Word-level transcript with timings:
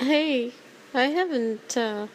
Hey, 0.00 0.52
I 0.92 1.04
haven't 1.04 1.76
uh, 1.76 2.08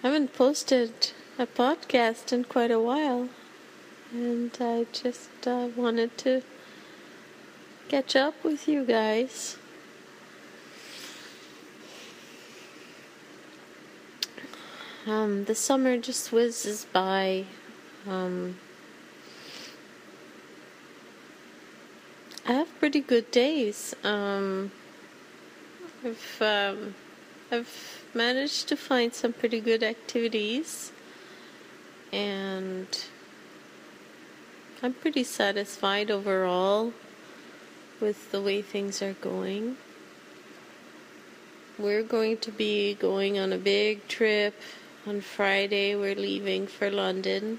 haven't 0.00 0.32
posted 0.32 1.10
a 1.36 1.44
podcast 1.44 2.32
in 2.32 2.44
quite 2.44 2.70
a 2.70 2.78
while, 2.78 3.28
and 4.12 4.56
I 4.60 4.86
just 4.92 5.28
uh, 5.44 5.70
wanted 5.74 6.16
to 6.18 6.42
catch 7.88 8.14
up 8.14 8.44
with 8.44 8.68
you 8.68 8.84
guys. 8.84 9.56
Um, 15.08 15.46
the 15.46 15.56
summer 15.56 15.98
just 15.98 16.30
whizzes 16.30 16.86
by. 16.92 17.46
Um, 18.06 18.56
I 22.46 22.52
have 22.52 22.78
pretty 22.78 23.00
good 23.00 23.32
days. 23.32 23.96
Um, 24.04 24.70
I've 26.02 26.40
um, 26.40 26.94
I've 27.52 28.04
managed 28.14 28.68
to 28.68 28.76
find 28.76 29.12
some 29.12 29.34
pretty 29.34 29.60
good 29.60 29.82
activities, 29.82 30.92
and 32.10 32.86
I'm 34.82 34.94
pretty 34.94 35.24
satisfied 35.24 36.10
overall 36.10 36.94
with 38.00 38.32
the 38.32 38.40
way 38.40 38.62
things 38.62 39.02
are 39.02 39.12
going. 39.12 39.76
We're 41.78 42.02
going 42.02 42.38
to 42.38 42.50
be 42.50 42.94
going 42.94 43.38
on 43.38 43.52
a 43.52 43.58
big 43.58 44.08
trip 44.08 44.58
on 45.06 45.20
Friday. 45.20 45.94
We're 45.94 46.14
leaving 46.14 46.66
for 46.66 46.90
London, 46.90 47.58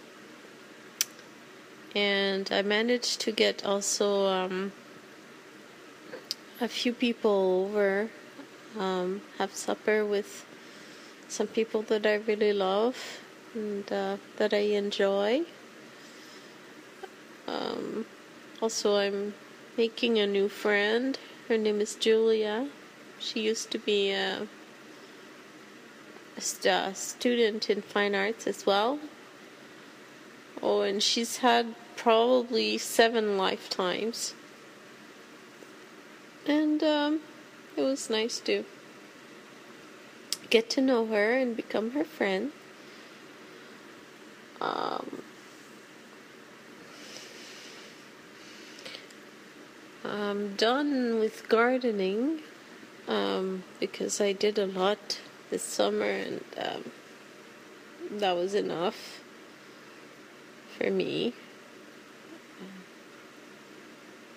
and 1.94 2.52
I 2.52 2.63
managed 2.63 3.21
to 3.21 3.31
get 3.31 3.63
also 3.63 4.25
um, 4.25 4.71
a 6.59 6.67
few 6.67 6.91
people 6.91 7.67
over 7.69 8.09
um, 8.77 9.21
have 9.38 9.53
supper 9.53 10.05
with 10.05 10.45
some 11.27 11.47
people 11.47 11.81
that 11.83 12.05
I 12.05 12.16
really 12.16 12.53
love 12.53 13.22
and 13.53 13.91
uh, 13.91 14.17
that 14.38 14.53
I 14.53 14.75
enjoy. 14.75 15.41
Um, 17.47 18.05
also, 18.61 18.97
I'm 18.97 19.33
making 19.77 20.19
a 20.19 20.27
new 20.27 20.47
friend. 20.47 21.17
Her 21.47 21.58
name 21.58 21.81
is 21.81 21.95
Julia. 21.95 22.67
She 23.19 23.42
used 23.42 23.72
to 23.72 23.80
be 23.80 24.11
a, 24.11 24.47
a 26.38 26.95
student 26.95 27.69
in 27.69 27.81
fine 27.81 28.16
arts 28.16 28.47
as 28.47 28.66
well. 28.66 28.99
Oh, 30.61 30.81
and 30.81 31.02
she's 31.02 31.38
had 31.38 31.75
probably 31.95 32.77
seven 32.77 33.38
lifetimes. 33.38 34.33
And 36.47 36.83
um, 36.83 37.19
it 37.75 37.81
was 37.81 38.09
nice 38.09 38.39
to 38.41 38.64
get 40.50 40.69
to 40.72 40.81
know 40.81 41.05
her 41.08 41.33
and 41.33 41.55
become 41.55 41.91
her 41.91 42.03
friend. 42.03 42.52
Um, 44.59 45.23
I'm 50.03 50.55
done 50.55 51.19
with 51.19 51.47
gardening 51.49 52.42
um, 53.08 53.64
because 53.80 54.22
I 54.22 54.33
did 54.33 54.59
a 54.59 54.66
lot 54.66 55.19
this 55.49 55.64
summer 55.64 56.05
and 56.05 56.44
um, 56.58 56.92
that 58.11 58.36
was 58.36 58.53
enough 58.53 59.22
for 60.77 60.89
me. 60.89 61.33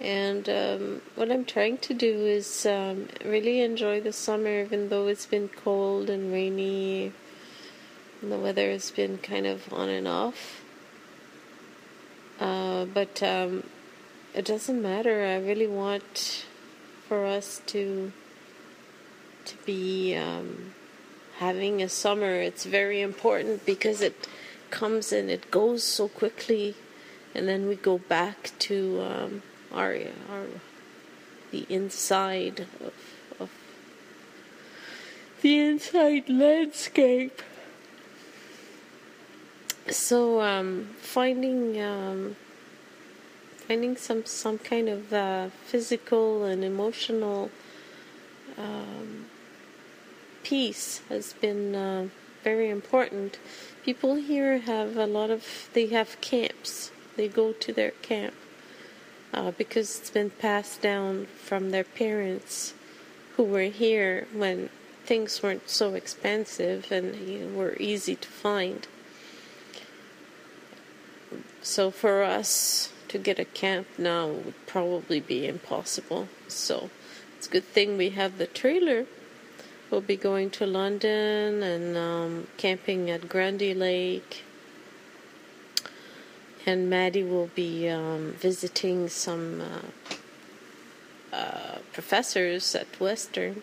And 0.05 0.51
um, 0.51 1.01
what 1.15 1.33
I'm 1.33 1.47
trying 1.47 1.79
to 1.79 1.95
do 1.95 2.27
is 2.27 2.67
um, 2.67 3.09
really 3.25 3.63
enjoy 3.63 4.03
the 4.03 4.13
summer, 4.13 4.61
even 4.61 4.91
though 4.91 5.07
it's 5.07 5.25
been 5.25 5.49
cold 5.49 6.11
and 6.11 6.31
rainy. 6.31 7.11
And 8.21 8.31
the 8.31 8.37
weather 8.37 8.71
has 8.71 8.91
been 8.91 9.17
kind 9.17 9.47
of 9.47 9.73
on 9.73 9.89
and 9.89 10.07
off. 10.07 10.63
Uh, 12.39 12.85
but 12.85 13.23
um, 13.23 13.63
it 14.35 14.45
doesn't 14.45 14.83
matter. 14.83 15.25
I 15.25 15.37
really 15.37 15.67
want 15.67 16.45
for 17.09 17.25
us 17.25 17.63
to 17.67 18.13
to 19.47 19.57
be 19.65 20.15
um, 20.17 20.75
having 21.39 21.81
a 21.81 21.89
summer. 21.89 22.35
It's 22.35 22.67
very 22.67 23.01
important 23.01 23.65
because 23.65 24.03
it 24.03 24.29
comes 24.69 25.13
and 25.13 25.31
it 25.31 25.51
goes 25.51 25.83
so 25.83 26.09
quickly, 26.09 26.75
and 27.35 27.49
then 27.49 27.69
we 27.69 27.77
go 27.77 27.97
back 27.97 28.53
to 28.59 29.01
our, 29.75 29.99
our 30.31 30.47
the 31.51 31.67
inside 31.69 32.67
of, 32.81 32.93
of 33.39 33.51
the 35.43 35.59
inside 35.61 36.29
landscape. 36.29 37.43
So 39.89 40.41
um, 40.41 40.89
finding 41.01 41.81
um, 41.81 42.37
finding 43.69 43.97
some 43.97 44.25
some 44.25 44.59
kind 44.59 44.89
of 44.89 45.13
uh, 45.13 45.49
physical 45.67 46.45
and 46.45 46.65
emotional 46.65 47.51
um, 48.57 49.27
peace 50.43 51.03
has 51.09 51.35
been 51.35 51.75
uh, 51.75 52.09
very 52.43 52.71
important. 52.71 53.39
People 53.85 54.15
here 54.17 54.59
have 54.59 54.97
a 54.97 55.07
lot 55.07 55.31
of 55.31 55.69
they 55.73 55.87
have 55.89 56.21
camps. 56.21 56.91
They 57.17 57.29
go 57.29 57.53
to 57.53 57.73
their 57.73 57.93
camp 58.03 58.35
uh, 59.35 59.51
because 59.53 59.99
it's 59.99 60.11
been 60.11 60.31
passed 60.31 60.81
down 60.81 61.27
from 61.27 61.71
their 61.71 61.85
parents 61.85 62.75
who 63.37 63.43
were 63.43 63.63
here 63.63 64.27
when 64.33 64.71
things 65.05 65.43
weren't 65.43 65.69
so 65.69 65.95
expensive 65.95 66.91
and 66.91 67.15
you 67.17 67.41
know, 67.41 67.59
were 67.59 67.77
easy 67.79 68.15
to 68.15 68.29
find. 68.29 68.87
So 71.63 71.91
for 71.91 72.23
us 72.23 72.93
to 73.09 73.19
get 73.19 73.39
a 73.39 73.45
camp 73.45 73.87
now 73.99 74.29
would 74.29 74.67
probably 74.67 75.21
be 75.21 75.47
impossible. 75.47 76.29
So 76.49 76.91
it's 77.37 77.47
a 77.49 77.51
good 77.51 77.65
thing 77.65 77.97
we 77.97 78.11
have 78.11 78.39
the 78.39 78.47
trailer. 78.47 79.07
We'll 79.91 80.01
be 80.01 80.17
going 80.17 80.51
to 80.51 80.67
London 80.67 81.63
and 81.63 81.97
um, 81.97 82.47
camping 82.57 83.11
at 83.11 83.29
Grundy 83.29 83.75
Lake 83.75 84.45
and 86.67 86.89
Maddie 86.89 87.23
will 87.23 87.51
be 87.55 87.89
um, 87.89 88.35
visiting 88.39 89.09
some 89.09 89.61
uh, 89.61 91.35
uh, 91.35 91.79
professors 91.93 92.75
at 92.75 93.01
Western 93.01 93.63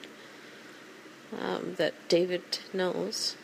um, 1.39 1.75
that 1.77 1.93
David 2.07 2.59
knows. 2.73 3.35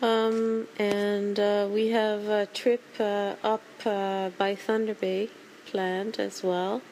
Um, 0.00 0.68
and 0.78 1.40
uh, 1.40 1.68
we 1.72 1.88
have 1.88 2.28
a 2.28 2.46
trip 2.46 2.82
uh, 3.00 3.34
up 3.42 3.62
uh, 3.84 4.30
by 4.38 4.54
Thunder 4.54 4.94
Bay 4.94 5.28
planned 5.66 6.20
as 6.20 6.42
well. 6.42 6.82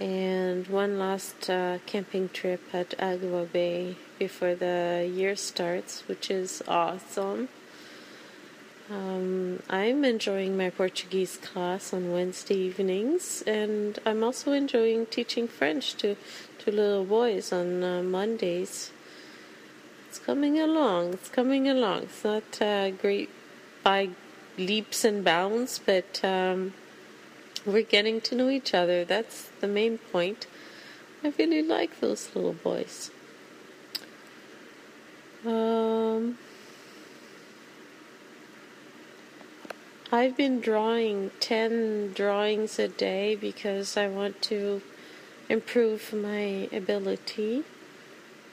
And 0.00 0.66
one 0.66 0.98
last 0.98 1.48
uh, 1.48 1.78
camping 1.86 2.28
trip 2.30 2.62
at 2.72 2.90
Agawa 2.98 3.52
Bay 3.52 3.96
before 4.18 4.56
the 4.56 5.08
year 5.14 5.36
starts, 5.36 6.02
which 6.08 6.28
is 6.28 6.62
awesome. 6.66 7.48
Um, 8.92 9.62
I'm 9.70 10.04
enjoying 10.04 10.54
my 10.58 10.68
Portuguese 10.68 11.38
class 11.38 11.94
on 11.94 12.12
Wednesday 12.12 12.56
evenings, 12.56 13.42
and 13.46 13.98
I'm 14.04 14.22
also 14.22 14.52
enjoying 14.52 15.06
teaching 15.06 15.48
French 15.48 15.94
to, 15.94 16.14
to 16.58 16.70
little 16.70 17.06
boys 17.06 17.54
on 17.54 17.82
uh, 17.82 18.02
Mondays. 18.02 18.92
It's 20.08 20.18
coming 20.18 20.60
along, 20.60 21.14
it's 21.14 21.30
coming 21.30 21.68
along. 21.68 22.02
It's 22.02 22.22
not 22.22 22.60
uh, 22.60 22.90
great 22.90 23.30
by 23.82 24.10
leaps 24.58 25.06
and 25.06 25.24
bounds, 25.24 25.80
but 25.86 26.22
um, 26.22 26.74
we're 27.64 27.80
getting 27.84 28.20
to 28.20 28.34
know 28.34 28.50
each 28.50 28.74
other. 28.74 29.06
That's 29.06 29.48
the 29.60 29.68
main 29.68 29.96
point. 29.96 30.46
I 31.24 31.32
really 31.38 31.62
like 31.62 32.00
those 32.00 32.28
little 32.34 32.52
boys. 32.52 33.10
Um, 35.46 36.36
I've 40.14 40.36
been 40.36 40.60
drawing 40.60 41.30
10 41.40 42.12
drawings 42.12 42.78
a 42.78 42.86
day 42.86 43.34
because 43.34 43.96
I 43.96 44.08
want 44.08 44.42
to 44.42 44.82
improve 45.48 46.12
my 46.12 46.68
ability 46.70 47.64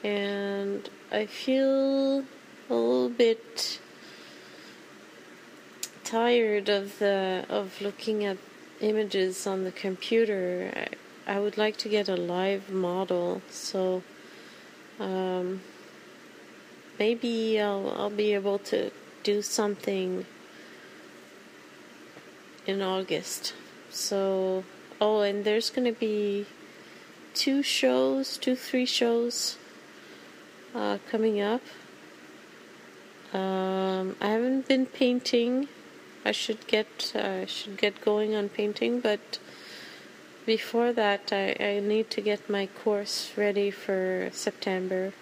and 0.02 0.88
I 1.12 1.26
feel 1.26 2.20
a 2.70 2.74
little 2.74 3.10
bit 3.10 3.78
tired 6.02 6.70
of 6.70 6.98
the 6.98 7.44
of 7.50 7.82
looking 7.82 8.24
at 8.24 8.38
images 8.80 9.46
on 9.46 9.64
the 9.64 9.72
computer. 9.72 10.72
I, 11.26 11.34
I 11.34 11.40
would 11.40 11.58
like 11.58 11.76
to 11.78 11.90
get 11.90 12.08
a 12.08 12.16
live 12.16 12.70
model 12.70 13.42
so 13.50 14.02
um, 14.98 15.60
maybe 16.98 17.60
I'll 17.60 17.90
I'll 17.90 18.08
be 18.08 18.32
able 18.32 18.60
to 18.72 18.90
do 19.22 19.42
something 19.42 20.24
in 22.70 22.80
August. 22.80 23.52
So, 23.90 24.64
oh, 25.00 25.20
and 25.20 25.44
there's 25.44 25.70
going 25.70 25.92
to 25.92 25.98
be 25.98 26.46
two 27.34 27.62
shows, 27.62 28.38
two, 28.38 28.56
three 28.56 28.86
shows 28.86 29.58
uh, 30.74 30.98
coming 31.10 31.40
up. 31.40 31.62
Um, 33.32 34.16
I 34.20 34.28
haven't 34.28 34.66
been 34.66 34.86
painting. 34.86 35.68
I 36.24 36.32
should 36.32 36.66
get 36.66 37.14
uh, 37.14 37.46
should 37.46 37.76
get 37.76 38.04
going 38.04 38.34
on 38.34 38.48
painting, 38.48 39.00
but 39.00 39.38
before 40.46 40.92
that, 40.92 41.32
I, 41.32 41.56
I 41.60 41.80
need 41.80 42.10
to 42.10 42.20
get 42.20 42.50
my 42.50 42.66
course 42.82 43.32
ready 43.36 43.70
for 43.70 44.30
September. 44.32 45.12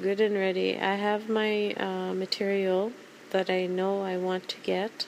Good 0.00 0.20
and 0.20 0.34
ready. 0.34 0.78
I 0.78 0.94
have 0.94 1.28
my 1.28 1.74
uh, 1.74 2.14
material 2.14 2.92
that 3.30 3.50
I 3.50 3.66
know 3.66 4.02
I 4.02 4.16
want 4.16 4.48
to 4.48 4.56
get, 4.62 5.06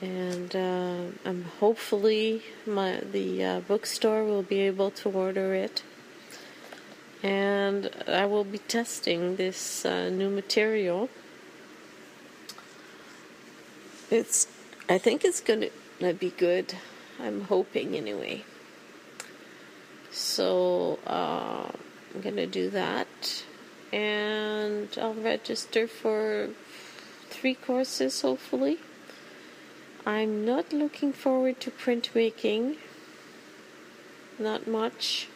and 0.00 0.54
uh, 0.54 1.04
I'm 1.24 1.44
hopefully 1.58 2.42
my 2.66 3.00
the 3.00 3.44
uh, 3.44 3.60
bookstore 3.60 4.24
will 4.24 4.42
be 4.42 4.60
able 4.60 4.90
to 4.92 5.10
order 5.10 5.54
it, 5.54 5.82
and 7.22 7.90
I 8.06 8.26
will 8.26 8.44
be 8.44 8.58
testing 8.58 9.36
this 9.36 9.84
uh, 9.84 10.08
new 10.10 10.30
material. 10.30 11.08
It's 14.10 14.46
I 14.88 14.98
think 14.98 15.24
it's 15.24 15.40
gonna 15.40 15.70
be 16.14 16.30
good. 16.30 16.74
I'm 17.20 17.42
hoping 17.42 17.96
anyway. 17.96 18.44
So 20.12 21.00
uh, 21.06 21.70
I'm 22.14 22.20
gonna 22.20 22.46
do 22.46 22.70
that, 22.70 23.42
and 23.92 24.88
I'll 25.00 25.14
register 25.14 25.88
for 25.88 26.50
three 27.30 27.54
courses 27.54 28.20
hopefully. 28.20 28.78
I'm 30.08 30.46
not 30.46 30.72
looking 30.72 31.12
forward 31.12 31.60
to 31.60 31.70
printmaking, 31.70 32.78
not 34.38 34.66
much. 34.66 35.28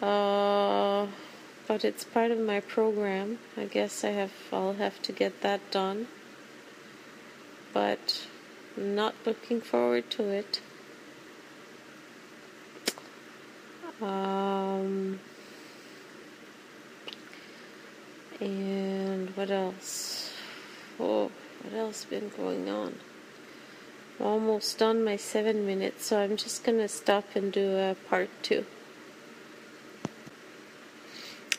Uh, 0.00 1.06
but 1.68 1.84
it's 1.84 2.04
part 2.04 2.30
of 2.30 2.38
my 2.38 2.60
program. 2.60 3.40
I 3.58 3.66
guess 3.66 4.04
I 4.04 4.12
have 4.12 4.32
I'll 4.50 4.72
have 4.72 5.02
to 5.02 5.12
get 5.12 5.42
that 5.42 5.70
done. 5.70 6.08
But 7.74 8.26
not 8.74 9.14
looking 9.26 9.60
forward 9.60 10.08
to 10.12 10.22
it. 10.22 10.62
Um, 14.00 15.20
and 18.40 19.28
what 19.36 19.50
else? 19.50 20.32
Oh, 20.98 21.30
what 21.66 21.78
else 21.78 22.04
been 22.04 22.30
going 22.36 22.68
on? 22.68 22.94
I'm 24.20 24.26
almost 24.26 24.78
done 24.78 25.04
my 25.04 25.16
seven 25.16 25.66
minutes, 25.66 26.06
so 26.06 26.20
I'm 26.20 26.36
just 26.36 26.64
gonna 26.64 26.88
stop 26.88 27.24
and 27.34 27.52
do 27.52 27.76
a 27.76 27.96
part 28.08 28.30
two. 28.42 28.64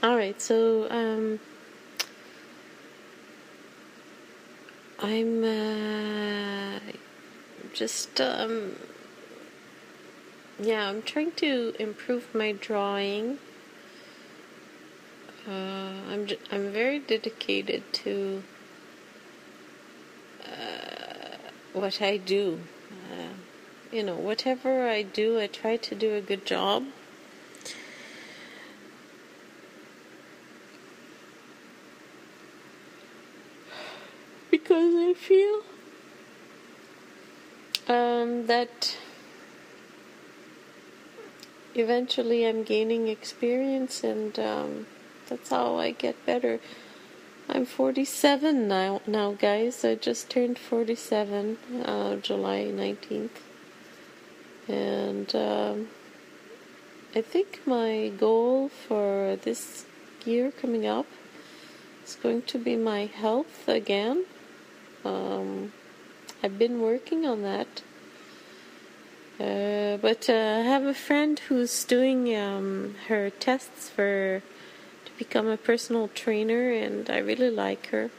Alright, 0.04 0.42
so 0.42 0.90
um, 0.90 1.40
I'm 5.00 5.44
uh, 5.44 6.80
just 7.74 8.22
um, 8.22 8.76
yeah, 10.60 10.88
I'm 10.90 11.02
trying 11.04 11.34
to 11.34 11.74
improve 11.78 12.34
my 12.34 12.52
drawing. 12.52 13.38
Uh, 15.48 15.52
I'm 16.10 16.26
j- 16.26 16.40
I'm 16.52 16.72
very 16.72 17.00
dedicated 17.00 17.84
to 17.94 18.44
uh, 20.44 21.38
what 21.78 22.02
I 22.02 22.18
do. 22.18 22.60
Uh, 23.12 23.34
you 23.92 24.04
know, 24.04 24.16
whatever 24.16 24.88
I 24.88 25.02
do, 25.02 25.40
I 25.40 25.48
try 25.48 25.78
to 25.78 25.96
do 25.96 26.14
a 26.16 26.22
good 26.22 26.46
job. 26.46 26.86
Because 34.50 34.94
I 34.96 35.14
feel 35.14 35.62
um, 37.88 38.48
that 38.48 38.98
eventually 41.76 42.46
I'm 42.46 42.64
gaining 42.64 43.08
experience, 43.08 44.04
and 44.04 44.38
um, 44.40 44.88
that's 45.28 45.50
how 45.50 45.78
I 45.78 45.92
get 45.92 46.26
better. 46.26 46.60
I'm 47.50 47.66
47 47.66 48.68
now, 48.68 49.00
now 49.08 49.32
guys. 49.32 49.86
I 49.86 49.96
just 49.96 50.30
turned 50.30 50.60
47, 50.60 51.58
uh, 51.86 52.16
July 52.18 52.66
19th, 52.66 53.30
and 54.68 55.34
um, 55.34 55.88
I 57.16 57.22
think 57.22 57.62
my 57.66 58.10
goal 58.10 58.68
for 58.68 59.38
this 59.44 59.86
year 60.26 60.52
coming 60.52 60.86
up 60.86 61.06
is 62.06 62.16
going 62.16 62.42
to 62.44 62.60
be 62.60 62.76
my 62.76 63.06
health 63.06 63.66
again. 63.70 64.26
Um, 65.06 65.72
I've 66.44 66.60
been 66.60 66.82
working 66.82 67.26
on 67.26 67.44
that. 67.44 67.82
Uh, 69.40 69.96
but 69.98 70.30
uh, 70.30 70.34
I 70.34 70.62
have 70.68 70.84
a 70.84 70.94
friend 70.94 71.40
who's 71.40 71.86
doing 71.86 72.36
um, 72.36 72.96
her 73.08 73.30
tests 73.30 73.88
for 73.90 74.44
become 75.18 75.48
a 75.48 75.58
personal 75.58 76.10
trainer, 76.10 76.72
and 76.72 77.10
I 77.10 77.18
really 77.18 77.50
like 77.50 77.88
her. 77.88 78.10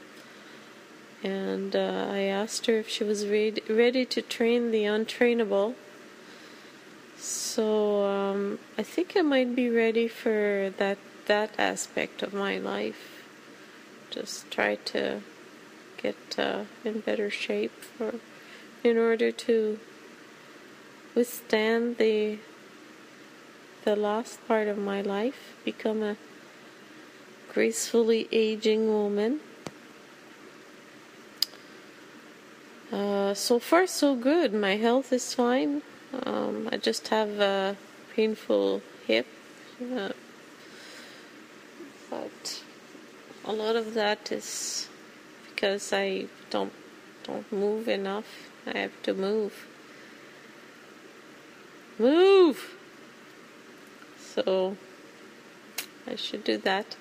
And 1.23 1.75
uh, 1.75 2.07
I 2.11 2.19
asked 2.19 2.65
her 2.67 2.79
if 2.79 2.87
she 2.87 3.03
was 3.03 3.27
ready, 3.27 3.61
ready 3.69 4.05
to 4.05 4.21
train 4.21 4.71
the 4.71 4.83
untrainable. 4.83 5.75
So 7.17 8.05
um, 8.05 8.59
I 8.77 8.83
think 8.83 9.15
I 9.17 9.21
might 9.21 9.55
be 9.55 9.69
ready 9.69 10.07
for 10.07 10.73
that 10.77 10.97
that 11.25 11.51
aspect 11.59 12.23
of 12.23 12.33
my 12.33 12.57
life. 12.57 13.23
Just 14.09 14.49
try 14.49 14.75
to 14.93 15.21
get 16.01 16.39
uh, 16.39 16.63
in 16.85 17.01
better 17.01 17.29
shape 17.29 17.83
for 17.97 18.15
in 18.83 18.97
order 18.97 19.31
to 19.31 19.79
withstand 21.13 21.97
the 21.97 22.39
the 23.83 23.95
last 23.95 24.45
part 24.47 24.67
of 24.67 24.77
my 24.77 25.01
life, 25.01 25.55
become 25.63 26.03
a 26.03 26.17
gracefully 27.53 28.27
aging 28.31 28.87
woman. 28.87 29.39
Uh, 32.91 33.33
so 33.33 33.59
far, 33.59 33.85
so 33.85 34.15
good. 34.15 34.53
My 34.53 34.77
health 34.77 35.13
is 35.13 35.33
fine. 35.33 35.81
Um, 36.25 36.69
I 36.71 36.77
just 36.77 37.09
have 37.09 37.39
a 37.39 37.75
painful 38.15 38.81
hip, 39.05 39.27
uh, 39.95 40.09
but 42.09 42.63
a 43.45 43.53
lot 43.53 43.75
of 43.75 43.93
that 43.93 44.31
is 44.31 44.89
because 45.49 45.93
I 45.93 46.25
don't 46.49 46.73
don't 47.23 47.51
move 47.51 47.87
enough. 47.87 48.49
I 48.65 48.79
have 48.79 49.03
to 49.03 49.13
move. 49.13 49.67
Move! 51.99 52.75
So 54.17 54.77
I 56.07 56.15
should 56.15 56.43
do 56.43 56.57
that. 56.57 56.95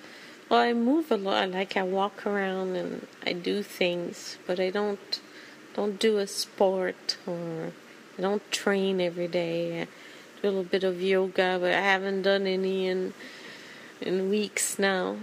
Well, 0.48 0.60
I 0.60 0.72
move 0.72 1.10
a 1.10 1.16
lot. 1.16 1.50
Like 1.50 1.76
I 1.76 1.82
walk 1.82 2.26
around 2.26 2.74
and 2.74 3.06
I 3.26 3.34
do 3.34 3.62
things, 3.62 4.38
but 4.46 4.58
I 4.58 4.70
don't 4.70 5.20
don't 5.74 5.98
do 5.98 6.18
a 6.18 6.26
sport 6.26 7.18
or 7.26 7.72
I 8.18 8.22
don't 8.22 8.50
train 8.50 9.00
every 9.00 9.28
day. 9.28 9.82
I 9.82 9.84
do 10.40 10.44
a 10.44 10.46
little 10.48 10.64
bit 10.64 10.84
of 10.84 11.02
yoga, 11.02 11.58
but 11.60 11.72
I 11.72 11.80
haven't 11.80 12.22
done 12.22 12.46
any 12.46 12.86
in 12.86 13.12
in 14.00 14.30
weeks 14.30 14.78
now. 14.78 15.18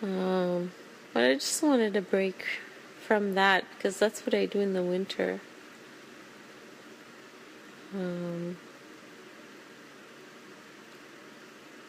Um, 0.00 0.70
but 1.12 1.24
I 1.24 1.34
just 1.34 1.62
wanted 1.62 1.96
a 1.96 2.02
break 2.02 2.44
from 3.04 3.34
that 3.34 3.64
because 3.76 3.98
that's 3.98 4.24
what 4.24 4.34
I 4.34 4.46
do 4.46 4.60
in 4.60 4.74
the 4.74 4.82
winter. 4.82 5.40
Um, 7.94 8.58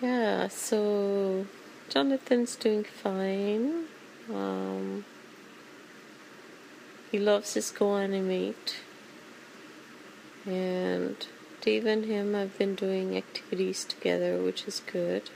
yeah, 0.05 0.47
so 0.49 1.47
Jonathan's 1.89 2.55
doing 2.55 2.83
fine. 2.83 3.85
Um, 4.31 5.03
he 7.11 7.17
loves 7.17 7.55
his 7.55 7.71
GoAnimate. 7.71 8.75
And 10.45 11.17
Dave 11.61 11.87
and 11.87 12.05
him 12.05 12.35
have 12.35 12.55
been 12.59 12.75
doing 12.75 13.17
activities 13.17 13.83
together, 13.83 14.43
which 14.43 14.67
is 14.67 14.79
good. 14.85 15.31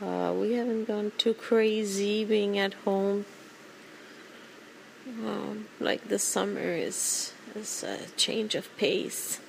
Uh, 0.00 0.32
we 0.34 0.54
haven't 0.54 0.86
gone 0.86 1.12
too 1.18 1.34
crazy 1.34 2.24
being 2.24 2.58
at 2.58 2.72
home. 2.86 3.26
Um, 5.06 5.66
like 5.78 6.08
the 6.08 6.18
summer 6.18 6.70
is 6.88 7.32
is 7.54 7.82
a 7.82 7.98
change 8.16 8.54
of 8.54 8.74
pace. 8.76 9.40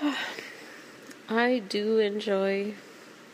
I 1.28 1.58
do 1.68 1.98
enjoy 1.98 2.74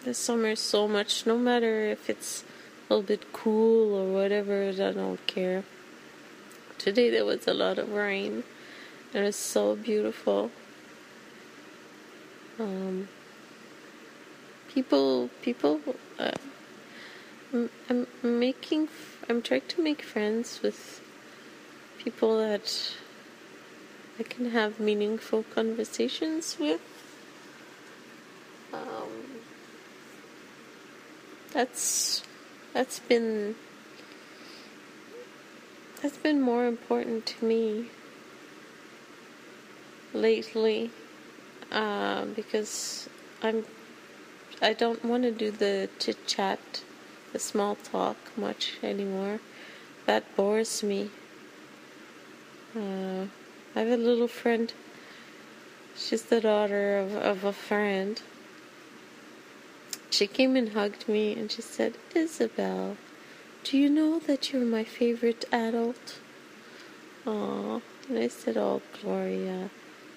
the 0.04 0.14
summer 0.14 0.56
so 0.56 0.88
much, 0.88 1.24
no 1.24 1.38
matter 1.38 1.86
if 1.86 2.10
it's 2.10 2.42
a 2.88 2.94
little 2.94 3.06
bit 3.06 3.32
cool 3.32 3.94
or 3.94 4.12
whatever. 4.12 4.68
I 4.68 4.92
don't 4.92 5.24
care. 5.26 5.62
Today 6.78 7.08
there 7.10 7.24
was 7.24 7.46
a 7.46 7.54
lot 7.54 7.78
of 7.78 7.92
rain. 7.92 8.42
and 9.14 9.26
it's 9.26 9.36
so 9.36 9.76
beautiful. 9.76 10.50
Um, 12.58 13.08
people, 14.68 15.30
people. 15.42 15.80
Uh, 16.18 16.32
I'm 17.88 18.06
making. 18.22 18.88
I'm 19.28 19.40
trying 19.40 19.68
to 19.68 19.82
make 19.82 20.02
friends 20.02 20.60
with 20.62 21.00
people 21.98 22.38
that 22.38 22.92
I 24.18 24.22
can 24.22 24.50
have 24.50 24.80
meaningful 24.80 25.44
conversations 25.54 26.56
with. 26.58 26.80
Um, 28.72 29.42
that's 31.52 32.22
that's 32.72 32.98
been 32.98 33.56
that's 36.02 36.16
been 36.16 36.40
more 36.40 36.66
important 36.66 37.26
to 37.26 37.44
me 37.44 37.90
lately 40.12 40.90
uh, 41.70 42.24
because 42.24 43.08
I'm 43.42 43.64
I 44.62 44.72
don't 44.72 45.04
want 45.04 45.24
to 45.24 45.30
do 45.30 45.50
the 45.50 45.90
chit 45.98 46.26
chat, 46.26 46.82
the 47.32 47.38
small 47.38 47.74
talk 47.74 48.16
much 48.36 48.78
anymore. 48.82 49.40
That 50.06 50.24
bores 50.36 50.82
me. 50.82 51.10
Uh, 52.74 53.26
I 53.76 53.80
have 53.80 54.00
a 54.00 54.02
little 54.02 54.26
friend. 54.26 54.72
She's 55.96 56.22
the 56.22 56.40
daughter 56.40 56.98
of, 56.98 57.14
of 57.14 57.44
a 57.44 57.52
friend 57.52 58.20
she 60.16 60.26
came 60.26 60.56
and 60.56 60.70
hugged 60.70 61.06
me 61.08 61.34
and 61.34 61.52
she 61.52 61.60
said, 61.60 61.94
Isabel, 62.14 62.96
do 63.64 63.76
you 63.76 63.90
know 63.90 64.18
that 64.20 64.50
you're 64.50 64.64
my 64.64 64.82
favorite 64.82 65.44
adult? 65.52 66.20
Aw. 67.26 67.80
And 68.08 68.18
I 68.18 68.28
said, 68.28 68.56
Oh, 68.56 68.80
Gloria, 69.02 69.68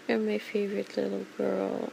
you're 0.08 0.20
my 0.20 0.38
favorite 0.38 0.96
little 0.96 1.26
girl. 1.38 1.92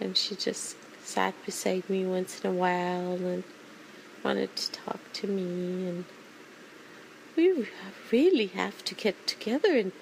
And 0.00 0.16
she 0.16 0.36
just 0.36 0.76
sat 1.04 1.34
beside 1.44 1.90
me 1.90 2.06
once 2.06 2.40
in 2.40 2.50
a 2.50 2.54
while 2.54 3.12
and 3.14 3.44
wanted 4.24 4.56
to 4.56 4.72
talk 4.72 5.00
to 5.14 5.26
me. 5.26 5.88
And 5.88 6.04
we 7.38 7.68
really 8.10 8.48
have 8.48 8.84
to 8.84 8.96
get 8.96 9.28
together 9.28 9.78
and, 9.78 9.92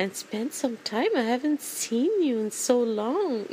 and 0.00 0.16
spend 0.16 0.52
some 0.52 0.78
time. 0.78 1.10
I 1.16 1.22
haven't 1.22 1.62
seen 1.62 2.20
you 2.20 2.40
in 2.40 2.50
so 2.50 2.80
long. 2.80 3.46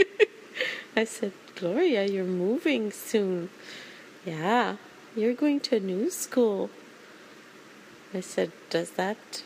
I 0.96 1.04
said, 1.04 1.32
Gloria, 1.54 2.06
you're 2.06 2.24
moving 2.24 2.90
soon. 2.90 3.50
Yeah, 4.26 4.76
you're 5.14 5.34
going 5.34 5.60
to 5.60 5.76
a 5.76 5.80
new 5.80 6.10
school. 6.10 6.70
I 8.12 8.18
said, 8.18 8.50
Does 8.68 8.90
that 9.02 9.44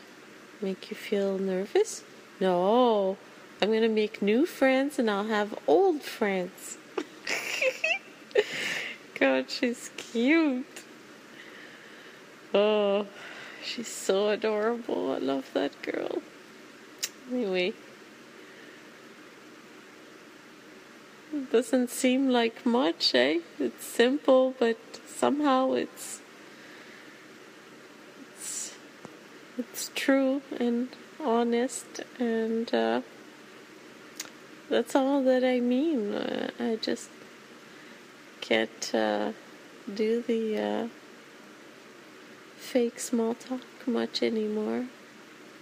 make 0.59 0.89
you 0.89 0.97
feel 0.97 1.37
nervous? 1.37 2.03
No, 2.39 3.17
I'm 3.61 3.69
going 3.69 3.83
to 3.83 3.87
make 3.87 4.19
new 4.19 4.47
friends 4.47 4.97
and 4.97 5.11
I'll 5.11 5.27
have 5.27 5.53
old 5.67 6.01
friends. 6.01 6.79
God, 9.19 9.51
she's 9.51 9.91
cute. 9.95 10.74
Oh, 12.57 13.05
she's 13.61 13.89
so 13.89 14.29
adorable. 14.29 15.11
I 15.11 15.17
love 15.17 15.49
that 15.53 15.81
girl. 15.81 16.21
Anyway. 17.29 17.73
doesn't 21.51 21.89
seem 21.89 22.29
like 22.29 22.65
much, 22.65 23.13
eh? 23.13 23.39
It's 23.59 23.85
simple, 23.85 24.55
but 24.57 24.77
somehow 25.05 25.73
it's 25.73 26.21
it's 28.31 28.75
it's 29.57 29.91
true 29.93 30.41
and 30.57 30.87
honest, 31.19 32.01
and 32.19 32.73
uh, 32.73 33.01
that's 34.69 34.95
all 34.95 35.21
that 35.23 35.43
I 35.43 35.59
mean. 35.59 36.13
Uh, 36.13 36.51
I 36.57 36.77
just 36.77 37.09
can't 38.39 38.91
uh, 38.93 39.33
do 39.93 40.21
the 40.21 40.57
uh, 40.57 40.87
fake 42.65 42.99
small 42.99 43.35
talk 43.35 43.61
much 43.85 44.23
anymore. 44.23 44.87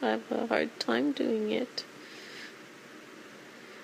I 0.02 0.12
have 0.12 0.32
a 0.32 0.48
hard 0.48 0.80
time 0.80 1.12
doing 1.12 1.52
it. 1.52 1.84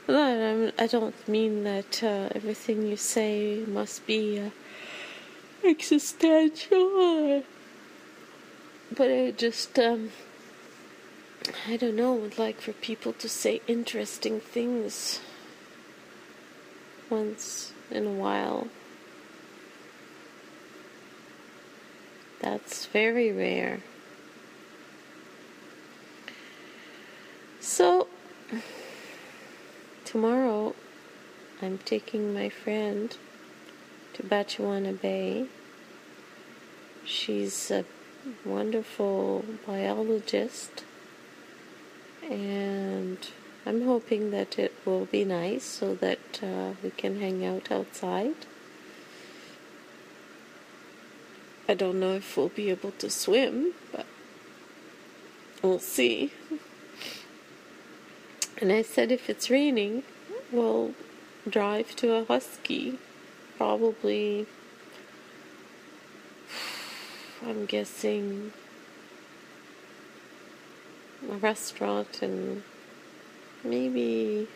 No, 0.08 0.72
I 0.80 0.88
don't 0.88 1.28
mean 1.28 1.66
that 1.66 2.02
uh, 2.02 2.30
everything 2.34 2.88
you 2.88 2.96
say 2.96 3.64
must 3.68 4.08
be 4.08 4.40
uh, 4.40 4.50
existential. 5.68 7.44
But 8.96 9.12
I 9.12 9.32
just, 9.32 9.78
um, 9.78 10.12
I 11.68 11.76
don't 11.76 11.98
know, 11.98 12.14
would 12.14 12.40
like 12.40 12.62
for 12.62 12.72
people 12.72 13.12
to 13.14 13.28
say 13.28 13.62
interesting 13.68 14.40
things 14.40 15.20
once 17.10 17.74
in 17.92 18.08
a 18.08 18.12
while. 18.12 18.70
That's 22.50 22.88
very 22.88 23.32
rare. 23.32 23.82
So, 27.60 28.08
Tomorrow, 30.03 30.74
I'm 31.62 31.77
taking 31.77 32.34
my 32.34 32.50
friend 32.50 33.15
to 34.15 34.24
Batchewana 34.24 35.00
Bay. 35.00 35.46
She's 37.06 37.70
a 37.70 37.86
wonderful 38.44 39.46
biologist, 39.68 40.84
and 42.27 43.20
I'm 43.68 43.86
hoping 43.86 44.32
that 44.32 44.58
it 44.58 44.74
will 44.84 45.06
be 45.06 45.24
nice 45.24 45.65
so 45.65 45.94
that 45.94 46.41
uh, 46.41 46.72
we 46.82 46.89
can 46.89 47.20
hang 47.22 47.46
out 47.46 47.72
outside. 47.72 48.48
I 51.70 51.76
don't 51.76 52.00
know 52.00 52.16
if 52.16 52.36
we'll 52.36 52.50
be 52.50 52.72
able 52.72 52.94
to 52.94 53.12
swim, 53.12 53.76
but 53.92 54.08
we'll 55.62 55.78
see. 55.78 56.34
And 58.60 58.72
I 58.72 58.82
said, 58.82 59.12
if 59.12 59.30
it's 59.30 59.52
raining, 59.52 60.02
we'll 60.52 60.96
drive 61.48 61.96
to 61.98 62.14
a 62.14 62.26
husky. 62.26 62.98
Probably, 63.56 64.48
I'm 67.46 67.68
guessing, 67.68 68.52
a 71.30 71.36
restaurant 71.36 72.24
and 72.24 72.64
maybe. 73.64 74.48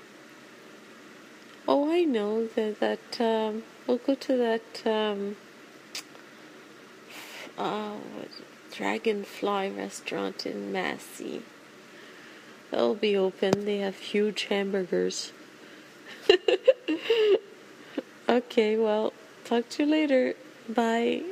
Oh, 1.68 1.92
I 1.92 2.06
know 2.06 2.48
that 2.48 2.80
that 2.80 3.22
um, 3.22 3.62
we'll 3.86 3.98
go 4.00 4.16
to 4.16 4.36
that 4.36 4.88
um, 4.88 5.36
uh, 7.58 7.96
Dragonfly 8.72 9.70
restaurant 9.70 10.46
in 10.46 10.72
Massey. 10.72 11.44
They'll 12.72 12.96
be 12.96 13.16
open. 13.16 13.66
They 13.66 13.78
have 13.78 13.98
huge 13.98 14.46
hamburgers. 14.46 15.32
okay, 18.30 18.78
well, 18.78 19.14
talk 19.46 19.70
to 19.70 19.84
you 19.84 19.92
later. 19.92 20.34
Bye. 20.68 21.24